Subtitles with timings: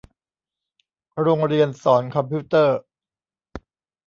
[1.21, 2.77] โรงเรียนสอนคอมพิวเตอร์